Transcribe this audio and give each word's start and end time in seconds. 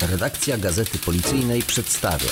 Redakcja 0.00 0.58
Gazety 0.58 0.98
Policyjnej 0.98 1.62
przedstawia 1.62 2.30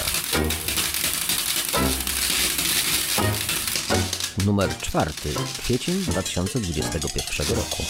numer 4.46 4.78
czwarty, 4.78 5.34
kwiecień 5.58 5.94
2021 5.94 7.56
roku. 7.56 7.82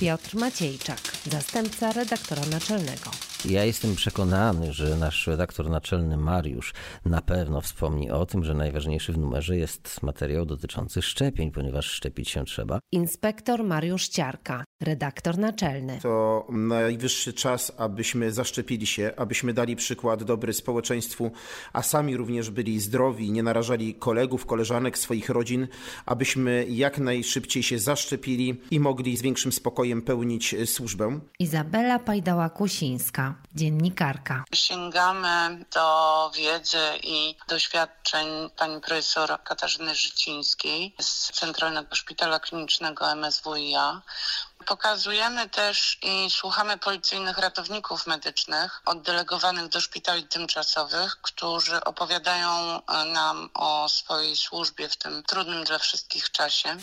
Piotr 0.00 0.36
Maciejczak, 0.36 1.00
zastępca 1.30 1.92
redaktora 1.92 2.42
naczelnego. 2.50 3.10
Ja 3.44 3.64
jestem 3.64 3.94
przekonany, 3.94 4.72
że 4.72 4.96
nasz 4.96 5.26
redaktor 5.26 5.70
naczelny 5.70 6.16
Mariusz 6.16 6.72
na 7.04 7.22
pewno 7.22 7.60
wspomni 7.60 8.10
o 8.10 8.26
tym, 8.26 8.44
że 8.44 8.54
najważniejszy 8.54 9.12
w 9.12 9.18
numerze 9.18 9.56
jest 9.56 10.02
materiał 10.02 10.46
dotyczący 10.46 11.02
szczepień, 11.02 11.50
ponieważ 11.50 11.86
szczepić 11.86 12.30
się 12.30 12.44
trzeba. 12.44 12.78
Inspektor 12.92 13.64
Mariusz 13.64 14.08
Ciarka, 14.08 14.64
redaktor 14.82 15.38
naczelny. 15.38 15.98
To 16.02 16.46
najwyższy 16.50 17.32
czas, 17.32 17.72
abyśmy 17.76 18.32
zaszczepili 18.32 18.86
się, 18.86 19.12
abyśmy 19.16 19.54
dali 19.54 19.76
przykład 19.76 20.22
dobry 20.22 20.52
społeczeństwu, 20.52 21.30
a 21.72 21.82
sami 21.82 22.16
również 22.16 22.50
byli 22.50 22.80
zdrowi, 22.80 23.32
nie 23.32 23.42
narażali 23.42 23.94
kolegów, 23.94 24.46
koleżanek, 24.46 24.98
swoich 24.98 25.28
rodzin, 25.28 25.68
abyśmy 26.06 26.66
jak 26.68 26.98
najszybciej 26.98 27.62
się 27.62 27.78
zaszczepili 27.78 28.60
i 28.70 28.80
mogli 28.80 29.16
z 29.16 29.22
większym 29.22 29.52
spokojem 29.52 29.83
pełnić 30.06 30.54
służbę. 30.66 31.20
Izabela 31.38 31.98
Pajdała-Kusińska, 31.98 33.34
dziennikarka. 33.54 34.44
Sięgamy 34.54 35.64
do 35.74 36.30
wiedzy 36.36 36.78
i 37.02 37.36
doświadczeń 37.48 38.26
pani 38.56 38.80
profesor 38.80 39.42
Katarzyny 39.44 39.94
Życińskiej 39.94 40.94
z 41.00 41.32
Centralnego 41.32 41.94
Szpitala 41.94 42.40
Klinicznego 42.40 43.12
MSWiA. 43.14 44.02
Pokazujemy 44.66 45.48
też 45.48 45.98
i 46.02 46.30
słuchamy 46.30 46.78
policyjnych 46.78 47.38
ratowników 47.38 48.06
medycznych 48.06 48.82
oddelegowanych 48.86 49.68
do 49.68 49.80
szpitali 49.80 50.22
tymczasowych, 50.22 51.16
którzy 51.22 51.84
opowiadają 51.84 52.80
nam 53.12 53.50
o 53.54 53.88
swojej 53.88 54.36
służbie 54.36 54.88
w 54.88 54.96
tym 54.96 55.22
trudnym 55.22 55.64
dla 55.64 55.78
wszystkich 55.78 56.30
czasie. 56.30 56.76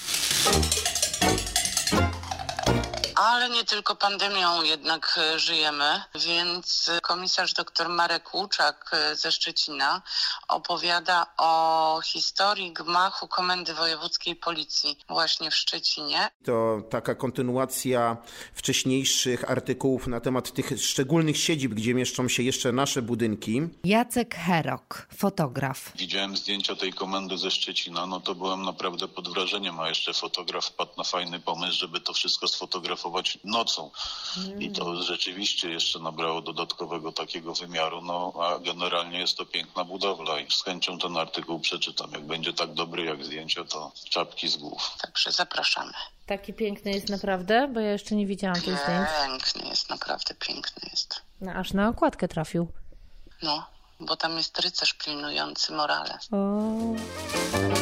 Ale 3.22 3.50
nie 3.50 3.64
tylko 3.66 3.96
pandemią 3.96 4.64
jednak 4.64 5.20
e, 5.22 5.40
żyjemy, 5.40 6.02
więc 6.16 6.92
komisarz 7.02 7.54
dr 7.54 7.90
Marek 7.90 8.34
Łuczak 8.34 8.92
e, 8.94 9.16
ze 9.16 9.32
Szczecina 9.32 10.02
opowiada 10.48 11.26
o 11.38 12.02
historii 12.06 12.74
gmachu 12.74 13.28
Komendy 13.28 13.74
Wojewódzkiej 13.74 14.36
Policji 14.36 14.98
właśnie 15.10 15.52
w 15.52 15.56
Szczecinie. 15.56 16.30
To 16.46 16.82
taka 16.90 17.16
kontynuacja 17.16 18.18
wcześniejszych 18.54 19.52
artykułów 19.52 20.08
na 20.08 20.20
temat 20.20 20.52
tych 20.52 20.82
szczególnych 20.82 21.38
siedzib, 21.38 21.74
gdzie 21.74 21.94
mieszczą 21.94 22.28
się 22.28 22.44
jeszcze 22.44 22.72
nasze 22.72 23.02
budynki. 23.02 23.62
Jacek 23.84 24.36
Herok, 24.36 25.08
fotograf. 25.18 25.92
Widziałem 25.96 26.38
zdjęcia 26.38 26.76
tej 26.76 26.94
komendy 26.94 27.38
ze 27.38 27.52
Szczecina, 27.52 28.06
no 28.06 28.20
to 28.20 28.36
byłem 28.36 28.62
naprawdę 28.62 29.08
pod 29.08 29.34
wrażeniem, 29.34 29.80
a 29.80 29.90
jeszcze 29.90 30.14
fotograf 30.14 30.66
wpadł 30.66 30.92
na 30.98 31.04
fajny 31.04 31.40
pomysł, 31.40 31.78
żeby 31.78 32.00
to 32.00 32.14
wszystko 32.14 32.48
sfotografować 32.48 33.11
nocą. 33.44 33.92
I 34.60 34.72
to 34.72 35.04
rzeczywiście 35.04 35.70
jeszcze 35.70 36.00
nabrało 36.00 36.42
dodatkowego 36.42 37.12
takiego 37.12 37.54
wymiaru, 37.54 38.02
no 38.02 38.34
a 38.40 38.60
generalnie 38.60 39.20
jest 39.20 39.38
to 39.38 39.46
piękna 39.46 39.84
budowla 39.84 40.40
i 40.40 40.52
z 40.52 40.64
chęcią 40.64 40.98
ten 40.98 41.18
artykuł 41.18 41.60
przeczytam. 41.60 42.12
Jak 42.12 42.26
będzie 42.26 42.54
tak 42.54 42.74
dobry 42.74 43.06
jak 43.06 43.26
zdjęcia, 43.26 43.64
to 43.64 43.92
czapki 44.10 44.48
z 44.48 44.58
głów. 44.58 44.92
Także 45.02 45.32
zapraszamy. 45.32 45.94
Taki 46.26 46.54
piękny 46.54 46.92
jest 46.92 47.10
naprawdę, 47.10 47.68
bo 47.74 47.80
ja 47.80 47.92
jeszcze 47.92 48.16
nie 48.16 48.26
widziałam 48.26 48.56
tych 48.56 48.80
zdjęć. 48.84 49.10
Piękny 49.26 49.70
jest, 49.70 49.90
naprawdę 49.90 50.36
piękny 50.36 50.90
jest. 50.92 51.22
No, 51.42 51.52
aż 51.52 51.74
na 51.74 51.90
okładkę 51.90 52.28
trafił. 52.28 52.68
No, 53.42 53.66
bo 54.00 54.16
tam 54.16 54.38
jest 54.38 54.60
rycerz 54.60 54.94
pilnujący 54.94 55.74
morale. 55.74 56.20
O. 56.32 57.81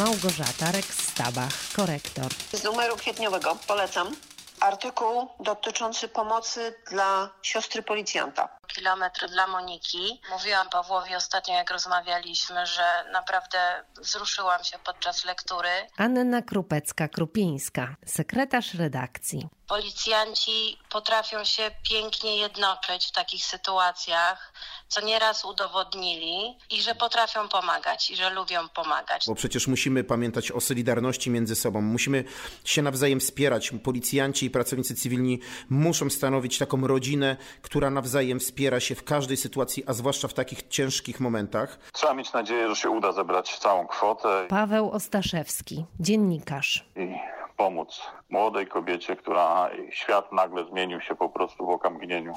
Małgorzata 0.00 0.72
Rex-Stabach, 0.72 1.72
korektor. 1.76 2.32
Z 2.52 2.64
numeru 2.64 2.96
kwietniowego 2.96 3.56
polecam 3.66 4.16
artykuł 4.60 5.28
dotyczący 5.40 6.08
pomocy 6.08 6.74
dla 6.90 7.30
siostry 7.42 7.82
policjanta. 7.82 8.48
Kilometr 8.66 9.28
dla 9.28 9.46
Moniki. 9.46 10.20
Mówiłam 10.30 10.68
Pawłowi 10.68 11.14
ostatnio, 11.14 11.54
jak 11.54 11.70
rozmawialiśmy, 11.70 12.66
że 12.66 12.82
naprawdę 13.12 13.58
wzruszyłam 14.00 14.64
się 14.64 14.78
podczas 14.84 15.24
lektury. 15.24 15.68
Anna 15.96 16.40
Krupecka-Krupińska, 16.42 17.86
sekretarz 18.06 18.74
redakcji. 18.74 19.48
Policjanci 19.70 20.76
potrafią 20.90 21.44
się 21.44 21.70
pięknie 21.90 22.36
jednoczyć 22.36 23.06
w 23.06 23.12
takich 23.12 23.44
sytuacjach, 23.44 24.52
co 24.88 25.00
nieraz 25.00 25.44
udowodnili 25.44 26.58
i 26.70 26.82
że 26.82 26.94
potrafią 26.94 27.48
pomagać 27.48 28.10
i 28.10 28.16
że 28.16 28.30
lubią 28.30 28.68
pomagać. 28.68 29.24
Bo 29.26 29.34
przecież 29.34 29.66
musimy 29.66 30.04
pamiętać 30.04 30.52
o 30.52 30.60
solidarności 30.60 31.30
między 31.30 31.54
sobą. 31.54 31.80
Musimy 31.80 32.24
się 32.64 32.82
nawzajem 32.82 33.20
wspierać. 33.20 33.70
Policjanci 33.84 34.46
i 34.46 34.50
pracownicy 34.50 34.94
cywilni 34.94 35.40
muszą 35.68 36.10
stanowić 36.10 36.58
taką 36.58 36.86
rodzinę, 36.86 37.36
która 37.62 37.90
nawzajem 37.90 38.40
wspiera 38.40 38.80
się 38.80 38.94
w 38.94 39.04
każdej 39.04 39.36
sytuacji, 39.36 39.84
a 39.86 39.92
zwłaszcza 39.92 40.28
w 40.28 40.34
takich 40.34 40.68
ciężkich 40.68 41.20
momentach. 41.20 41.78
Trzeba 41.92 42.14
mieć 42.14 42.32
nadzieję, 42.32 42.68
że 42.68 42.76
się 42.76 42.90
uda 42.90 43.12
zebrać 43.12 43.58
całą 43.58 43.86
kwotę 43.86 44.46
Paweł 44.48 44.90
Ostaszewski, 44.90 45.84
dziennikarz. 46.00 46.84
i 46.96 47.39
pomóc 47.60 48.00
młodej 48.30 48.66
kobiecie, 48.66 49.16
która 49.16 49.70
świat 49.90 50.32
nagle 50.32 50.64
zmienił 50.64 51.00
się 51.00 51.14
po 51.16 51.28
prostu 51.28 51.66
w 51.66 51.68
okamgnieniu. 51.70 52.34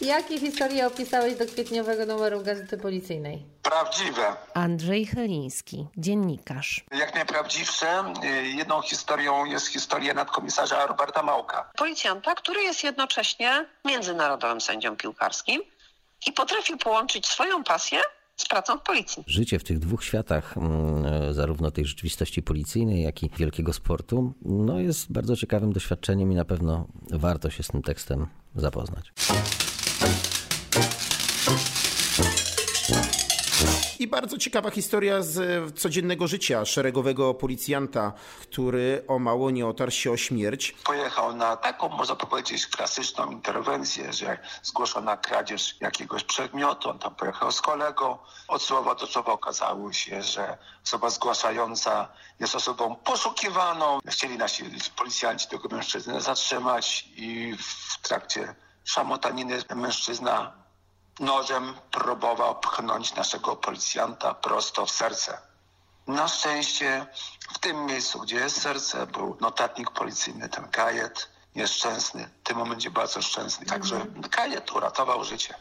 Jakie 0.00 0.38
historie 0.40 0.86
opisałeś 0.86 1.34
do 1.34 1.46
kwietniowego 1.46 2.06
numeru 2.06 2.42
Gazety 2.42 2.78
Policyjnej? 2.78 3.42
Prawdziwe. 3.62 4.36
Andrzej 4.54 5.06
Chyliński, 5.06 5.86
dziennikarz. 5.96 6.84
Jak 6.98 7.14
najprawdziwsze. 7.14 8.04
Y, 8.24 8.46
Jedną 8.48 8.82
historią 8.82 9.44
jest 9.44 9.66
historia 9.66 10.14
nadkomisarza 10.14 10.86
Roberta 10.86 11.22
Małka. 11.22 11.70
Policjanta, 11.76 12.34
który 12.34 12.62
jest 12.62 12.84
jednocześnie 12.84 13.66
międzynarodowym 13.84 14.60
sędzią 14.60 14.96
piłkarskim 14.96 15.62
i 16.26 16.32
potrafi 16.32 16.76
połączyć 16.76 17.26
swoją 17.26 17.64
pasję 17.64 18.00
z 18.36 18.48
pracą 18.48 18.78
w 18.78 18.82
policji. 18.82 19.24
Życie 19.26 19.58
w 19.58 19.64
tych 19.64 19.78
dwóch 19.78 20.04
światach, 20.04 20.56
mm, 20.56 20.93
zarówno 21.34 21.70
tej 21.70 21.84
rzeczywistości 21.84 22.42
policyjnej, 22.42 23.02
jak 23.02 23.22
i 23.22 23.30
wielkiego 23.38 23.72
sportu, 23.72 24.32
no 24.42 24.80
jest 24.80 25.12
bardzo 25.12 25.36
ciekawym 25.36 25.72
doświadczeniem 25.72 26.32
i 26.32 26.34
na 26.34 26.44
pewno 26.44 26.88
warto 27.10 27.50
się 27.50 27.62
z 27.62 27.68
tym 27.68 27.82
tekstem 27.82 28.26
zapoznać. 28.56 29.12
Bardzo 34.14 34.38
ciekawa 34.38 34.70
historia 34.70 35.22
z 35.22 35.38
e, 35.38 35.72
codziennego 35.72 36.26
życia 36.26 36.64
szeregowego 36.64 37.34
policjanta, 37.34 38.12
który 38.42 39.04
o 39.08 39.18
mało 39.18 39.50
nie 39.50 39.66
otarł 39.66 39.90
się 39.90 40.10
o 40.10 40.16
śmierć. 40.16 40.72
Pojechał 40.84 41.36
na 41.36 41.56
taką, 41.56 41.88
można 41.88 42.16
powiedzieć, 42.16 42.66
klasyczną 42.66 43.30
interwencję, 43.30 44.12
że 44.12 44.38
zgłoszona 44.62 45.16
kradzież 45.16 45.76
jakiegoś 45.80 46.24
przedmiotu. 46.24 46.90
On 46.90 46.98
tam 46.98 47.14
pojechał 47.14 47.52
z 47.52 47.60
kolegą. 47.60 48.18
Od 48.48 48.62
słowa 48.62 48.94
do 48.94 49.06
słowa 49.06 49.32
okazało 49.32 49.92
się, 49.92 50.22
że 50.22 50.58
osoba 50.84 51.10
zgłaszająca 51.10 52.08
jest 52.40 52.54
osobą 52.54 52.96
poszukiwaną. 52.96 53.98
Chcieli 54.06 54.38
nasi 54.38 54.64
policjanci 54.96 55.48
tego 55.48 55.68
mężczyznę 55.68 56.20
zatrzymać 56.20 57.08
i 57.16 57.56
w 57.58 58.08
trakcie 58.08 58.54
szamotaniny 58.84 59.62
mężczyzna 59.74 60.63
nożem 61.20 61.74
próbował 61.90 62.60
pchnąć 62.60 63.14
naszego 63.14 63.56
policjanta 63.56 64.34
prosto 64.34 64.86
w 64.86 64.90
serce. 64.90 65.38
Na 66.06 66.28
szczęście 66.28 67.06
w 67.54 67.58
tym 67.58 67.86
miejscu, 67.86 68.20
gdzie 68.20 68.36
jest 68.36 68.62
serce, 68.62 69.06
był 69.06 69.36
notatnik 69.40 69.90
policyjny, 69.90 70.48
ten 70.48 70.68
kajet 70.68 71.28
nieszczęsny, 71.54 72.28
w 72.40 72.48
tym 72.48 72.56
momencie 72.56 72.90
bardzo 72.90 73.22
szczęsny. 73.22 73.66
Także 73.66 74.06
kajet 74.30 74.72
uratował 74.72 75.24
życie. 75.24 75.54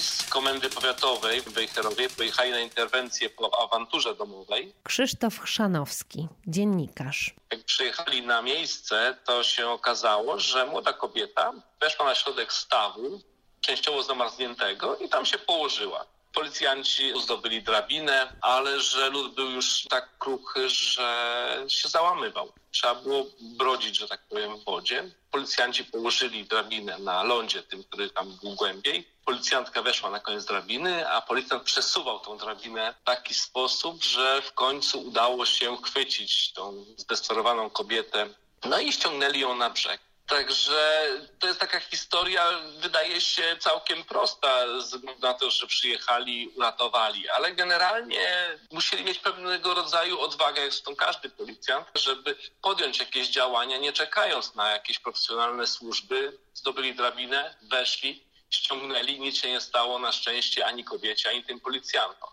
Z 0.00 0.30
komendy 0.30 0.70
powiatowej 0.70 1.40
w 1.40 1.52
Wejherowie 1.52 2.08
pojechali 2.08 2.50
na 2.50 2.60
interwencję 2.60 3.30
po 3.30 3.62
awanturze 3.62 4.14
domowej. 4.14 4.74
Krzysztof 4.84 5.38
Chrzanowski, 5.38 6.28
dziennikarz. 6.46 7.34
Jak 7.52 7.64
przyjechali 7.64 8.22
na 8.22 8.42
miejsce, 8.42 9.16
to 9.24 9.42
się 9.42 9.68
okazało, 9.68 10.40
że 10.40 10.66
młoda 10.66 10.92
kobieta 10.92 11.52
weszła 11.80 12.06
na 12.06 12.14
środek 12.14 12.52
stawu, 12.52 13.20
częściowo 13.60 14.02
zamarzniętego 14.02 14.96
i 14.96 15.08
tam 15.08 15.26
się 15.26 15.38
położyła. 15.38 16.06
Policjanci 16.34 17.22
zdobyli 17.22 17.62
drabinę, 17.62 18.36
ale 18.40 18.80
że 18.80 19.10
lód 19.10 19.34
był 19.34 19.50
już 19.50 19.86
tak 19.90 20.18
kruchy, 20.18 20.68
że 20.70 21.64
się 21.68 21.88
załamywał. 21.88 22.52
Trzeba 22.70 22.94
było 22.94 23.26
brodzić, 23.40 23.98
że 23.98 24.08
tak 24.08 24.28
powiem, 24.28 24.56
w 24.56 24.64
wodzie. 24.64 25.10
Policjanci 25.30 25.84
położyli 25.84 26.44
drabinę 26.44 26.98
na 26.98 27.22
lądzie, 27.22 27.62
tym, 27.62 27.84
który 27.84 28.10
tam 28.10 28.36
był 28.42 28.54
głębiej. 28.54 29.13
Policjantka 29.24 29.82
weszła 29.82 30.10
na 30.10 30.20
koniec 30.20 30.44
drabiny, 30.44 31.08
a 31.08 31.20
policjant 31.20 31.62
przesuwał 31.62 32.20
tą 32.20 32.38
drabinę 32.38 32.94
w 33.00 33.04
taki 33.04 33.34
sposób, 33.34 34.04
że 34.04 34.42
w 34.42 34.52
końcu 34.52 35.00
udało 35.00 35.46
się 35.46 35.76
chwycić 35.82 36.52
tą 36.52 36.84
zdesperowaną 36.96 37.70
kobietę. 37.70 38.28
No 38.64 38.78
i 38.78 38.92
ściągnęli 38.92 39.40
ją 39.40 39.56
na 39.56 39.70
brzeg. 39.70 40.00
Także 40.26 41.08
to 41.38 41.46
jest 41.46 41.60
taka 41.60 41.80
historia, 41.80 42.44
wydaje 42.78 43.20
się 43.20 43.56
całkiem 43.60 44.04
prosta, 44.04 44.80
ze 44.80 44.96
względu 44.96 45.20
na 45.20 45.34
to, 45.34 45.50
że 45.50 45.66
przyjechali, 45.66 46.48
uratowali, 46.48 47.28
ale 47.28 47.52
generalnie 47.52 48.58
musieli 48.72 49.04
mieć 49.04 49.18
pewnego 49.18 49.74
rodzaju 49.74 50.20
odwagę, 50.20 50.62
jak 50.62 50.72
zresztą 50.72 50.96
każdy 50.96 51.30
policjant, 51.30 51.86
żeby 51.94 52.36
podjąć 52.62 52.98
jakieś 52.98 53.28
działania, 53.28 53.78
nie 53.78 53.92
czekając 53.92 54.54
na 54.54 54.70
jakieś 54.70 54.98
profesjonalne 54.98 55.66
służby, 55.66 56.38
zdobyli 56.54 56.94
drabinę, 56.94 57.54
weszli, 57.62 58.24
ściągnęli, 58.54 59.20
nic 59.20 59.36
się 59.36 59.48
nie 59.48 59.60
stało 59.60 59.98
na 59.98 60.12
szczęście 60.12 60.66
ani 60.66 60.84
kobiecie, 60.84 61.30
ani 61.30 61.44
tym 61.44 61.60
policjantom. 61.60 62.30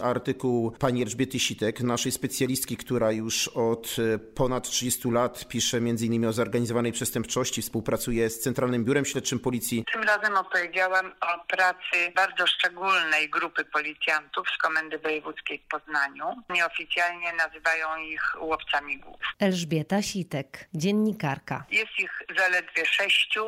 Artykuł 0.00 0.70
pani 0.70 1.02
Elżbiety 1.02 1.38
Sitek, 1.38 1.80
naszej 1.80 2.12
specjalistki, 2.12 2.76
która 2.76 3.12
już 3.12 3.48
od 3.48 3.96
e, 4.14 4.18
ponad 4.18 4.70
30 4.70 5.10
lat 5.10 5.48
pisze 5.48 5.76
m.in. 5.76 6.26
o 6.26 6.32
zorganizowanej 6.32 6.92
przestępczości, 6.92 7.62
współpracuje 7.62 8.30
z 8.30 8.40
Centralnym 8.40 8.84
Biurem 8.84 9.04
Śledczym 9.04 9.38
Policji. 9.38 9.84
Tym 9.92 10.02
razem 10.02 10.36
opowiedziałam 10.36 11.12
o 11.20 11.44
pracy 11.48 12.12
bardzo 12.14 12.46
szczególnej 12.46 13.30
grupy 13.30 13.64
policjantów 13.64 14.46
z 14.54 14.58
Komendy 14.58 14.98
Wojewódzkiej 14.98 15.58
w 15.58 15.68
Poznaniu. 15.68 16.24
Nieoficjalnie 16.50 17.32
nazywają 17.32 17.96
ich 17.96 18.22
łowcami 18.40 18.98
głów. 18.98 19.16
Elżbieta 19.40 20.02
Sitek, 20.02 20.68
dziennikarka. 20.74 21.64
Jest 21.70 21.98
ich 21.98 22.22
zaledwie 22.38 22.86
sześciu 22.86 23.46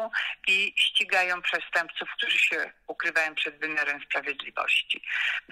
i 0.49 0.73
ścigają 0.77 1.43
przestępców, 1.43 2.09
którzy 2.17 2.39
się 2.39 2.73
ukrywają 2.87 3.35
przed 3.35 3.59
wymiarem 3.59 4.01
sprawiedliwości. 4.03 5.03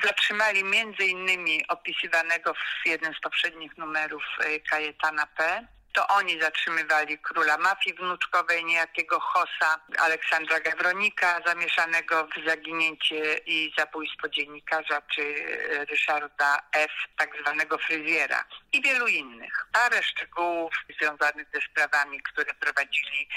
Zatrzymali 0.05 0.65
między 0.65 0.86
innymi 1.07 1.69
opisywanego 1.69 2.55
w 2.55 2.87
jednym 2.87 3.15
z 3.15 3.21
poprzednich 3.21 3.77
numerów 3.77 4.23
e, 4.41 4.61
Kajetana 4.61 5.27
P. 5.27 5.67
To 5.93 6.07
oni 6.09 6.41
zatrzymywali 6.41 7.19
króla 7.19 7.59
mafii 7.59 7.97
wnuczkowej, 7.97 8.65
niejakiego 8.65 9.21
Hosa, 9.21 9.81
Aleksandra 9.99 10.61
Gawronika, 10.61 11.41
zamieszanego 11.47 12.27
w 12.27 12.49
zaginięcie 12.49 13.39
i 13.47 13.73
zabójstwo 13.79 14.29
dziennikarza, 14.29 15.03
czy 15.03 15.23
e, 15.23 15.85
Ryszarda 15.85 16.61
F., 16.73 16.91
tak 17.19 17.31
zwanego 17.41 17.79
fryzjera 17.79 18.45
i 18.73 18.83
wielu 18.83 19.07
innych. 19.07 19.67
Parę 19.73 20.03
szczegółów 20.03 20.75
związanych 21.01 21.47
ze 21.55 21.61
sprawami, 21.61 22.23
które 22.23 22.55
prowadzili, 22.55 23.29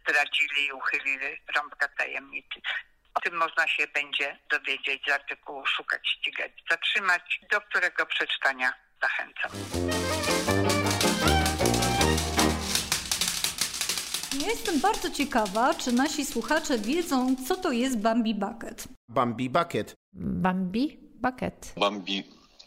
zdradzili 0.00 0.66
i 0.66 0.72
uchylili 0.72 1.42
rąbka 1.56 1.88
tajemnicy. 1.88 2.60
O 3.22 3.30
tym 3.30 3.38
można 3.38 3.68
się 3.68 3.86
będzie 3.94 4.38
dowiedzieć 4.50 5.02
z 5.08 5.10
artykułu 5.10 5.66
Szukać, 5.66 6.08
ścigać, 6.08 6.52
zatrzymać, 6.70 7.40
do 7.50 7.60
którego 7.60 8.06
przeczytania 8.06 8.72
zachęcam. 9.02 9.50
Ja 14.40 14.46
jestem 14.46 14.80
bardzo 14.80 15.10
ciekawa, 15.10 15.74
czy 15.74 15.92
nasi 15.92 16.26
słuchacze 16.26 16.78
wiedzą, 16.78 17.36
co 17.48 17.56
to 17.56 17.72
jest 17.72 18.00
Bambi 18.00 18.34
Bucket. 18.34 18.88
Bambi 19.08 19.50
Bucket. 19.50 19.96
Bambi 20.12 20.98
Bucket. 21.14 21.74
Bambi 21.76 22.24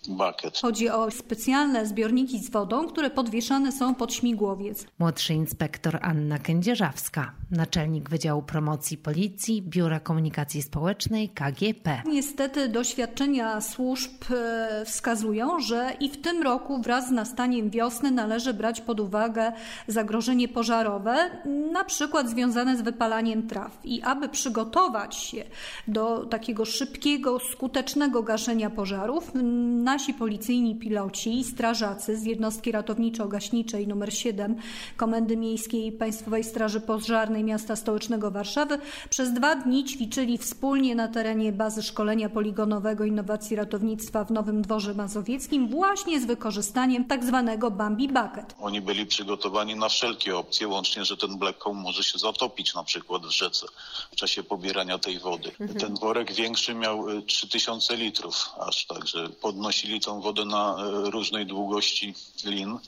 bucket. 0.07 0.57
Chodzi 0.61 0.89
o 0.89 1.11
specjalne 1.11 1.85
zbiorniki 1.85 2.39
z 2.39 2.49
wodą, 2.49 2.87
które 2.87 3.09
podwieszane 3.09 3.71
są 3.71 3.95
pod 3.95 4.13
śmigłowiec. 4.13 4.85
Młodszy 4.99 5.33
inspektor 5.33 5.99
Anna 6.01 6.39
Kędzierzawska, 6.39 7.33
naczelnik 7.51 8.09
Wydziału 8.09 8.41
Promocji 8.41 8.97
Policji, 8.97 9.61
Biura 9.61 9.99
Komunikacji 9.99 10.61
Społecznej 10.61 11.29
KGP. 11.29 12.01
Niestety 12.05 12.69
doświadczenia 12.69 13.61
służb 13.61 14.11
e, 14.31 14.85
wskazują, 14.85 15.59
że 15.59 15.91
i 15.99 16.09
w 16.09 16.21
tym 16.21 16.43
roku 16.43 16.81
wraz 16.81 17.07
z 17.07 17.11
nastaniem 17.11 17.69
wiosny 17.69 18.11
należy 18.11 18.53
brać 18.53 18.81
pod 18.81 18.99
uwagę 18.99 19.51
zagrożenie 19.87 20.47
pożarowe, 20.47 21.15
na 21.71 21.83
przykład 21.83 22.29
związane 22.29 22.77
z 22.77 22.81
wypalaniem 22.81 23.47
traw. 23.47 23.79
I 23.83 24.01
aby 24.01 24.29
przygotować 24.29 25.15
się 25.15 25.43
do 25.87 26.25
takiego 26.25 26.65
szybkiego, 26.65 27.39
skutecznego 27.39 28.23
gaszenia 28.23 28.69
pożarów, 28.69 29.31
na 29.83 29.95
nasi 29.95 30.13
policyjni 30.13 30.75
piloci 30.75 31.39
i 31.39 31.43
strażacy 31.43 32.17
z 32.17 32.23
jednostki 32.23 32.71
ratowniczo-gaśniczej 32.71 33.83
nr 33.91 34.13
7 34.13 34.55
Komendy 34.97 35.37
Miejskiej 35.37 35.91
Państwowej 35.91 36.43
Straży 36.43 36.81
Pożarnej 36.81 37.34
Miasta 37.43 37.75
Stołecznego 37.75 38.31
Warszawy 38.31 38.77
przez 39.09 39.33
dwa 39.33 39.55
dni 39.55 39.85
ćwiczyli 39.85 40.37
wspólnie 40.37 40.95
na 40.95 41.07
terenie 41.07 41.51
bazy 41.51 41.83
szkolenia 41.83 42.29
poligonowego 42.29 43.05
innowacji 43.05 43.55
ratownictwa 43.55 44.23
w 44.23 44.31
Nowym 44.31 44.61
Dworze 44.61 44.93
Mazowieckim 44.93 45.69
właśnie 45.69 46.21
z 46.21 46.25
wykorzystaniem 46.25 47.05
tak 47.05 47.23
zwanego 47.25 47.71
Bambi 47.71 48.07
Bucket. 48.07 48.55
Oni 48.59 48.81
byli 48.81 49.05
przygotowani 49.05 49.75
na 49.75 49.89
wszelkie 49.89 50.37
opcje, 50.37 50.67
łącznie, 50.67 51.05
że 51.05 51.17
ten 51.17 51.37
Black 51.37 51.63
Home 51.63 51.81
może 51.81 52.03
się 52.03 52.19
zatopić 52.19 52.73
na 52.73 52.83
przykład 52.83 53.25
w 53.25 53.31
rzece 53.31 53.67
w 54.11 54.15
czasie 54.15 54.43
pobierania 54.43 54.97
tej 54.97 55.19
wody. 55.19 55.51
Mhm. 55.59 55.79
Ten 55.79 55.95
worek 55.95 56.33
większy 56.33 56.73
miał 56.73 57.21
3000 57.21 57.93
y, 57.93 57.97
litrów, 57.97 58.49
aż 58.59 58.85
także 58.85 59.29
podnosi 59.29 59.85
puścili 59.85 59.99
tą 59.99 60.21
wodę 60.21 60.45
na 60.45 60.75
e, 60.77 61.09
różnej 61.09 61.45
długości 61.45 62.13
lin. 62.45 62.79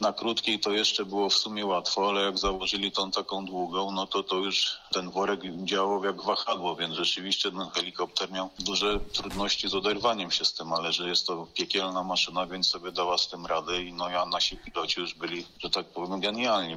Na 0.00 0.12
krótkiej 0.12 0.60
to 0.60 0.72
jeszcze 0.72 1.04
było 1.04 1.30
w 1.30 1.34
sumie 1.34 1.66
łatwo, 1.66 2.08
ale 2.08 2.22
jak 2.22 2.38
założyli 2.38 2.92
tą 2.92 3.10
taką 3.10 3.46
długą, 3.46 3.90
no 3.92 4.06
to 4.06 4.22
to 4.22 4.36
już 4.36 4.78
ten 4.92 5.10
worek 5.10 5.40
działał 5.64 6.04
jak 6.04 6.22
wahadło, 6.22 6.76
więc 6.76 6.94
rzeczywiście 6.94 7.50
ten 7.50 7.70
helikopter 7.74 8.30
miał 8.32 8.50
duże 8.58 9.00
trudności 9.00 9.68
z 9.68 9.74
oderwaniem 9.74 10.30
się 10.30 10.44
z 10.44 10.54
tym, 10.54 10.72
ale 10.72 10.92
że 10.92 11.08
jest 11.08 11.26
to 11.26 11.46
piekielna 11.54 12.02
maszyna, 12.02 12.46
więc 12.46 12.66
sobie 12.66 12.92
dała 12.92 13.18
z 13.18 13.28
tym 13.28 13.46
radę 13.46 13.82
i 13.82 13.92
no 13.92 14.08
ja 14.08 14.26
nasi 14.26 14.56
piloci 14.56 15.00
już 15.00 15.14
byli, 15.14 15.46
że 15.58 15.70
tak 15.70 15.86
powiem, 15.86 16.20
genialni. 16.20 16.76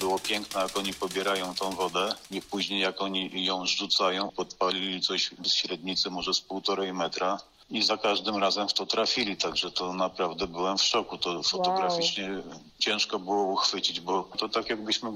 Było 0.00 0.18
piękne, 0.18 0.60
jak 0.60 0.76
oni 0.76 0.94
pobierają 0.94 1.54
tą 1.54 1.70
wodę 1.70 2.14
i 2.30 2.42
później 2.42 2.80
jak 2.80 3.02
oni 3.02 3.44
ją 3.44 3.66
rzucają, 3.66 4.30
podpalili 4.30 5.00
coś 5.00 5.30
z 5.44 5.54
średnicy 5.54 6.10
może 6.10 6.34
z 6.34 6.40
półtorej 6.40 6.92
metra 6.92 7.38
i 7.70 7.82
za 7.82 7.96
każdym 7.96 8.36
razem 8.36 8.68
w 8.68 8.74
to 8.74 8.86
trafili, 8.86 9.36
także 9.36 9.70
to 9.70 9.92
naprawdę 9.92 10.46
byłem 10.46 10.78
w 10.78 10.82
szoku. 10.82 11.18
To 11.18 11.42
fotograficznie 11.42 12.30
wow. 12.30 12.60
ciężko 12.78 13.18
było 13.18 13.42
uchwycić, 13.42 14.00
bo 14.00 14.28
to 14.38 14.48
tak 14.48 14.70
jakbyśmy 14.70 15.10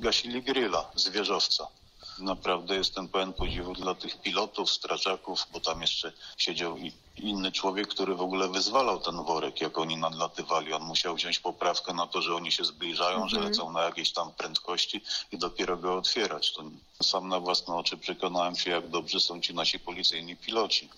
gasili 0.00 0.42
grilla 0.42 0.90
z 0.94 1.08
wieżowca. 1.08 1.66
Naprawdę 2.20 2.74
jestem 2.74 3.08
pełen 3.08 3.32
podziwu 3.32 3.74
dla 3.74 3.94
tych 3.94 4.20
pilotów, 4.20 4.70
strażaków, 4.70 5.46
bo 5.52 5.60
tam 5.60 5.80
jeszcze 5.80 6.12
siedział 6.36 6.76
inny 7.16 7.52
człowiek, 7.52 7.88
który 7.88 8.14
w 8.14 8.20
ogóle 8.20 8.48
wyzwalał 8.48 9.00
ten 9.00 9.22
worek, 9.24 9.60
jak 9.60 9.78
oni 9.78 9.96
nadlatywali. 9.96 10.72
On 10.72 10.82
musiał 10.82 11.14
wziąć 11.14 11.38
poprawkę 11.38 11.92
na 11.92 12.06
to, 12.06 12.22
że 12.22 12.34
oni 12.34 12.52
się 12.52 12.64
zbliżają, 12.64 13.22
mhm. 13.22 13.28
że 13.28 13.40
lecą 13.40 13.72
na 13.72 13.82
jakieś 13.82 14.12
tam 14.12 14.32
prędkości 14.32 15.00
i 15.32 15.38
dopiero 15.38 15.76
go 15.76 15.96
otwierać. 15.96 16.52
To 16.52 16.64
sam 17.02 17.28
na 17.28 17.40
własne 17.40 17.74
oczy 17.74 17.96
przekonałem 17.96 18.56
się, 18.56 18.70
jak 18.70 18.88
dobrze 18.88 19.20
są 19.20 19.40
ci 19.40 19.54
nasi 19.54 19.78
policyjni 19.78 20.36
piloci. 20.36 20.88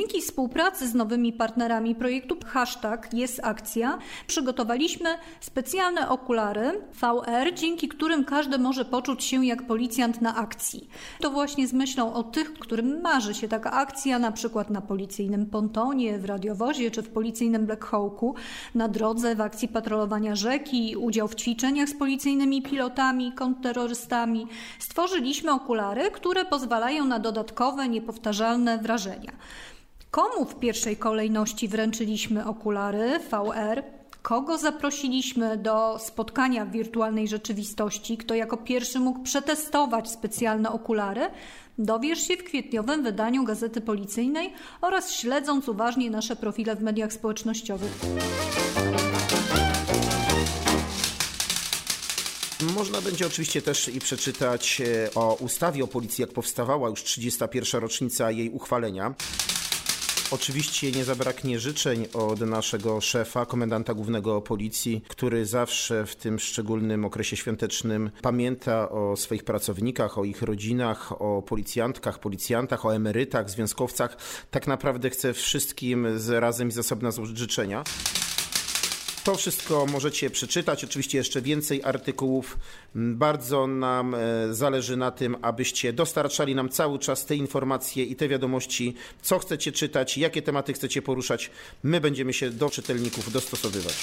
Dzięki 0.00 0.22
współpracy 0.22 0.88
z 0.88 0.94
nowymi 0.94 1.32
partnerami 1.32 1.94
projektu 1.94 2.36
Hashtag 2.46 3.14
jest 3.14 3.40
akcja 3.42 3.98
przygotowaliśmy 4.26 5.08
specjalne 5.40 6.08
okulary 6.08 6.80
VR, 7.00 7.54
dzięki 7.54 7.88
którym 7.88 8.24
każdy 8.24 8.58
może 8.58 8.84
poczuć 8.84 9.24
się 9.24 9.46
jak 9.46 9.66
policjant 9.66 10.20
na 10.20 10.36
akcji. 10.36 10.88
To 11.20 11.30
właśnie 11.30 11.68
z 11.68 11.72
myślą 11.72 12.14
o 12.14 12.22
tych, 12.22 12.52
którym 12.52 13.00
marzy 13.00 13.34
się 13.34 13.48
taka 13.48 13.72
akcja, 13.72 14.18
na 14.18 14.32
przykład 14.32 14.70
na 14.70 14.80
policyjnym 14.80 15.46
pontonie, 15.46 16.18
w 16.18 16.24
radiowozie 16.24 16.90
czy 16.90 17.02
w 17.02 17.08
policyjnym 17.08 17.66
Black 17.66 17.84
Hawku, 17.84 18.34
na 18.74 18.88
drodze 18.88 19.34
w 19.34 19.40
akcji 19.40 19.68
patrolowania 19.68 20.36
rzeki, 20.36 20.96
udział 20.96 21.28
w 21.28 21.34
ćwiczeniach 21.34 21.88
z 21.88 21.94
policyjnymi 21.94 22.62
pilotami, 22.62 23.32
kontrterrorystami. 23.32 24.46
Stworzyliśmy 24.78 25.52
okulary, 25.52 26.10
które 26.10 26.44
pozwalają 26.44 27.04
na 27.04 27.18
dodatkowe, 27.18 27.88
niepowtarzalne 27.88 28.78
wrażenia. 28.78 29.32
Komu 30.10 30.44
w 30.44 30.54
pierwszej 30.54 30.96
kolejności 30.96 31.68
wręczyliśmy 31.68 32.46
okulary 32.46 33.18
VR? 33.18 33.82
Kogo 34.22 34.58
zaprosiliśmy 34.58 35.56
do 35.56 35.98
spotkania 35.98 36.64
w 36.64 36.70
wirtualnej 36.70 37.28
rzeczywistości? 37.28 38.16
Kto 38.16 38.34
jako 38.34 38.56
pierwszy 38.56 39.00
mógł 39.00 39.22
przetestować 39.22 40.10
specjalne 40.10 40.72
okulary? 40.72 41.30
Dowiesz 41.78 42.28
się 42.28 42.36
w 42.36 42.44
kwietniowym 42.44 43.02
wydaniu 43.02 43.44
Gazety 43.44 43.80
Policyjnej 43.80 44.52
oraz 44.80 45.12
śledząc 45.12 45.68
uważnie 45.68 46.10
nasze 46.10 46.36
profile 46.36 46.76
w 46.76 46.82
mediach 46.82 47.12
społecznościowych. 47.12 47.92
Można 52.74 53.00
będzie 53.00 53.26
oczywiście 53.26 53.62
też 53.62 53.88
i 53.88 53.98
przeczytać 53.98 54.80
e, 54.80 55.14
o 55.14 55.34
ustawie 55.34 55.84
o 55.84 55.86
policji, 55.86 56.22
jak 56.22 56.32
powstawała 56.32 56.88
już 56.88 57.04
31. 57.04 57.80
rocznica 57.80 58.30
jej 58.30 58.50
uchwalenia. 58.50 59.14
Oczywiście 60.32 60.92
nie 60.92 61.04
zabraknie 61.04 61.58
życzeń 61.58 62.06
od 62.14 62.40
naszego 62.40 63.00
szefa, 63.00 63.46
komendanta 63.46 63.94
głównego 63.94 64.40
policji, 64.40 65.04
który 65.08 65.46
zawsze 65.46 66.06
w 66.06 66.16
tym 66.16 66.38
szczególnym 66.38 67.04
okresie 67.04 67.36
świątecznym 67.36 68.10
pamięta 68.22 68.90
o 68.90 69.16
swoich 69.16 69.44
pracownikach, 69.44 70.18
o 70.18 70.24
ich 70.24 70.42
rodzinach, 70.42 71.22
o 71.22 71.42
policjantkach, 71.42 72.18
policjantach, 72.18 72.86
o 72.86 72.94
emerytach, 72.94 73.50
związkowcach. 73.50 74.16
Tak 74.50 74.66
naprawdę 74.66 75.10
chcę 75.10 75.32
wszystkim 75.32 76.18
z, 76.18 76.28
razem 76.28 76.68
i 76.68 76.72
z 76.72 76.78
osobna 76.78 77.10
złożyć 77.10 77.38
życzenia. 77.38 77.84
To 79.30 79.36
wszystko 79.36 79.86
możecie 79.86 80.30
przeczytać, 80.30 80.84
oczywiście 80.84 81.18
jeszcze 81.18 81.42
więcej 81.42 81.84
artykułów. 81.84 82.58
Bardzo 82.94 83.66
nam 83.66 84.14
e, 84.14 84.18
zależy 84.54 84.96
na 84.96 85.10
tym, 85.10 85.36
abyście 85.42 85.92
dostarczali 85.92 86.54
nam 86.54 86.68
cały 86.68 86.98
czas 86.98 87.26
te 87.26 87.36
informacje 87.36 88.04
i 88.04 88.16
te 88.16 88.28
wiadomości, 88.28 88.94
co 89.22 89.38
chcecie 89.38 89.72
czytać, 89.72 90.18
jakie 90.18 90.42
tematy 90.42 90.72
chcecie 90.72 91.02
poruszać. 91.02 91.50
My 91.82 92.00
będziemy 92.00 92.32
się 92.32 92.50
do 92.50 92.70
czytelników 92.70 93.32
dostosowywać. 93.32 93.94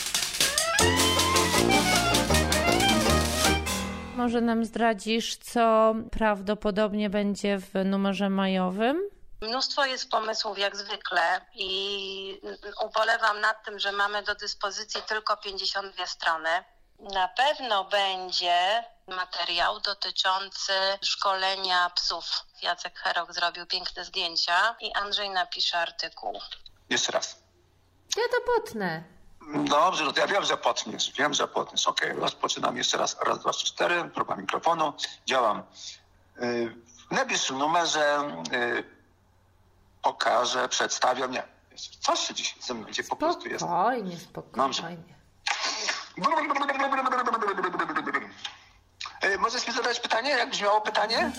Może 4.17 4.41
nam 4.41 4.65
zdradzisz, 4.65 5.35
co 5.35 5.95
prawdopodobnie 6.11 7.09
będzie 7.09 7.59
w 7.59 7.85
numerze 7.85 8.29
majowym? 8.29 9.16
Mnóstwo 9.41 9.85
jest 9.85 10.09
pomysłów 10.09 10.57
jak 10.57 10.75
zwykle 10.75 11.45
i 11.53 12.41
ubolewam 12.85 13.41
nad 13.41 13.65
tym, 13.65 13.79
że 13.79 13.91
mamy 13.91 14.23
do 14.23 14.35
dyspozycji 14.35 15.01
tylko 15.01 15.37
52 15.37 16.07
strony. 16.07 16.49
Na 16.99 17.27
pewno 17.27 17.85
będzie 17.85 18.83
materiał 19.07 19.79
dotyczący 19.79 20.71
szkolenia 21.01 21.89
psów. 21.89 22.25
Jacek 22.61 22.99
Herok 22.99 23.33
zrobił 23.33 23.65
piękne 23.65 24.05
zdjęcia 24.05 24.75
i 24.79 24.93
Andrzej 24.93 25.29
napisze 25.29 25.77
artykuł. 25.79 26.39
Jeszcze 26.89 27.11
raz. 27.11 27.39
Ja 28.17 28.23
to 28.31 28.53
potnę. 28.55 29.03
Dobrze, 29.69 30.03
no 30.03 30.13
to 30.13 30.19
ja 30.19 30.27
wiem, 30.27 30.43
że 30.45 30.57
potniesz. 30.57 31.11
Wiem, 31.11 31.33
że 31.33 31.47
potniesz. 31.47 31.87
Okej, 31.87 32.13
rozpoczynam 32.13 32.77
jeszcze 32.77 32.97
raz. 32.97 33.17
Raz, 33.25 33.39
dwa, 33.39 33.51
trzy, 33.51 33.65
cztery. 33.65 34.09
Próba 34.13 34.35
mikrofonu. 34.35 34.93
Działam. 35.25 35.63
Yy, 36.39 36.75
W 37.07 37.11
najbliższym 37.11 37.57
numerze 37.57 38.17
yy, 38.51 38.96
pokażę, 40.11 40.69
przedstawiam. 40.69 41.31
Nie, 41.31 41.43
coś 42.01 42.19
się 42.19 42.33
dzisiaj 42.33 42.61
ze 42.61 42.73
mną, 42.73 42.85
gdzie 42.87 43.03
po 43.03 43.15
prostu 43.15 43.49
jest. 43.49 43.65
Spokojnie, 43.65 44.17
spokojnie. 44.17 45.15
Yy, 49.23 49.37
Możesz 49.37 49.67
mi 49.67 49.73
zadać 49.73 49.99
pytanie, 49.99 50.29
jak 50.29 50.49
brzmiało 50.49 50.81
pytanie? 50.81 51.31